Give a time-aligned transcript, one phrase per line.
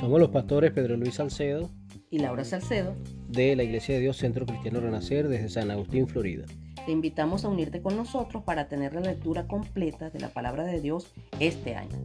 [0.00, 1.70] Somos los pastores Pedro Luis Salcedo
[2.10, 2.94] y Laura Salcedo
[3.28, 6.46] de la Iglesia de Dios Centro Cristiano Renacer desde San Agustín, Florida.
[6.86, 10.80] Te invitamos a unirte con nosotros para tener la lectura completa de la palabra de
[10.80, 11.96] Dios este año.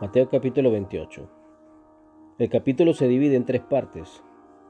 [0.00, 1.30] Mateo capítulo 28.
[2.38, 4.22] El capítulo se divide en tres partes,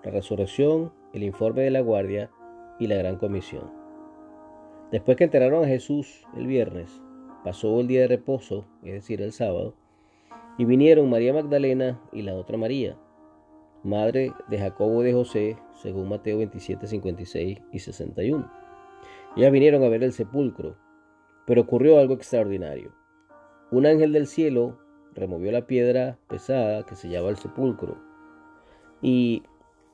[0.05, 2.31] la resurrección, el informe de la guardia
[2.79, 3.78] y la gran comisión.
[4.91, 7.03] Después que enteraron a Jesús el viernes,
[7.45, 9.75] pasó el día de reposo, es decir, el sábado,
[10.57, 12.97] y vinieron María Magdalena y la otra María,
[13.83, 18.51] madre de Jacobo de José, según Mateo 27, 56 y 61.
[19.37, 20.77] Ellas vinieron a ver el sepulcro,
[21.47, 22.95] pero ocurrió algo extraordinario.
[23.71, 24.79] Un ángel del cielo
[25.15, 27.99] removió la piedra pesada que se llama el sepulcro
[29.03, 29.43] y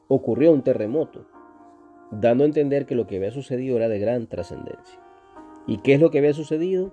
[0.09, 1.27] ocurrió un terremoto,
[2.11, 5.01] dando a entender que lo que había sucedido era de gran trascendencia.
[5.67, 6.93] ¿Y qué es lo que había sucedido?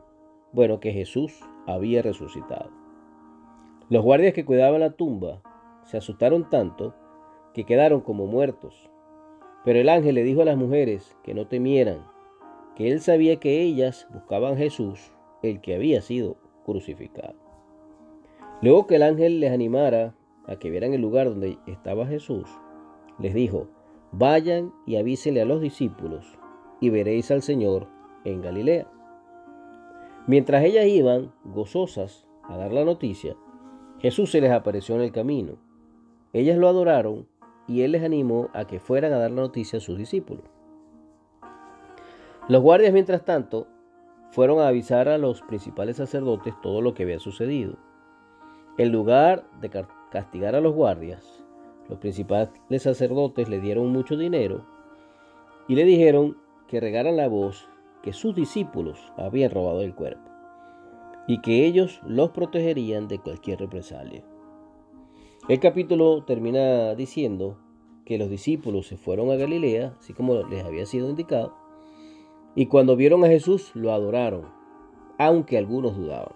[0.54, 2.70] Bueno, que Jesús había resucitado.
[3.90, 5.42] Los guardias que cuidaban la tumba
[5.84, 6.96] se asustaron tanto
[7.54, 8.90] que quedaron como muertos.
[9.66, 12.06] Pero el ángel le dijo a las mujeres que no temieran,
[12.76, 15.12] que él sabía que ellas buscaban a Jesús,
[15.44, 17.36] el que había sido crucificado.
[18.62, 20.16] Luego que el ángel les animara
[20.48, 22.48] a que vieran el lugar donde estaba Jesús,
[23.20, 23.68] les dijo,
[24.12, 26.38] vayan y avísenle a los discípulos
[26.80, 27.88] y veréis al Señor
[28.24, 28.88] en Galilea.
[30.28, 33.36] Mientras ellas iban, gozosas, a dar la noticia,
[34.00, 35.58] Jesús se les apareció en el camino.
[36.34, 37.28] Ellas lo adoraron
[37.68, 40.46] y él les animó a que fueran a dar la noticia a sus discípulos.
[42.48, 43.68] Los guardias, mientras tanto,
[44.32, 47.78] fueron a avisar a los principales sacerdotes todo lo que había sucedido.
[48.78, 49.70] En lugar de
[50.10, 51.41] castigar a los guardias,
[51.92, 54.66] los principales sacerdotes le dieron mucho dinero
[55.68, 57.68] y le dijeron que regaran la voz
[58.02, 60.32] que sus discípulos habían robado el cuerpo
[61.28, 64.24] y que ellos los protegerían de cualquier represalia.
[65.50, 67.58] El capítulo termina diciendo
[68.06, 71.54] que los discípulos se fueron a Galilea, así como les había sido indicado,
[72.56, 74.46] y cuando vieron a Jesús lo adoraron,
[75.18, 76.36] aunque algunos dudaban.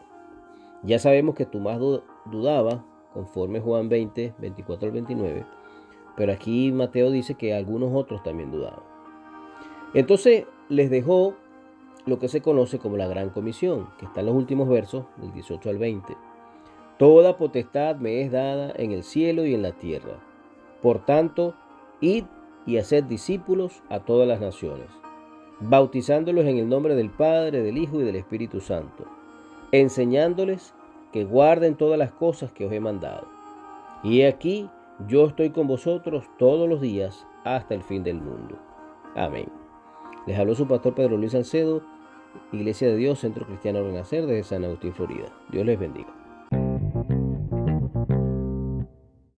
[0.84, 1.80] Ya sabemos que Tomás
[2.26, 5.44] dudaba, conforme Juan 20, 24 al 29,
[6.16, 8.84] pero aquí Mateo dice que algunos otros también dudaban.
[9.96, 11.34] Entonces les dejó
[12.06, 15.34] lo que se conoce como la Gran Comisión, que está en los últimos versos, del
[15.34, 16.16] 18 al 20.
[17.00, 20.20] Toda potestad me es dada en el cielo y en la tierra.
[20.84, 21.56] Por tanto,
[22.02, 22.26] id
[22.68, 24.88] y haced discípulos a todas las naciones
[25.60, 29.06] bautizándolos en el nombre del Padre, del Hijo y del Espíritu Santo,
[29.72, 30.74] enseñándoles
[31.16, 33.26] que guarden todas las cosas que os he mandado.
[34.04, 34.70] Y aquí,
[35.08, 38.58] yo estoy con vosotros todos los días hasta el fin del mundo.
[39.16, 39.48] Amén.
[40.28, 41.82] Les habló su pastor Pedro Luis Salcedo,
[42.52, 45.28] Iglesia de Dios, Centro Cristiano Renacer desde San Agustín, Florida.
[45.54, 46.25] Dios les bendiga.